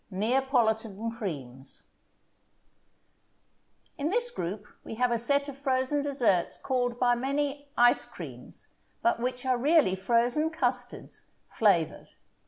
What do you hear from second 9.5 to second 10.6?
really frozen